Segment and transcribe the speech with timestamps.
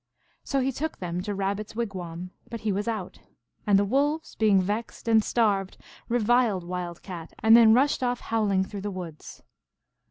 [0.43, 3.19] So he took them to Rabbit s wigwam; but he was out,
[3.67, 5.77] and the Wolves, being vexed and starved,
[6.09, 9.43] reviled Wild Cat, and then rushed off howling through the woods.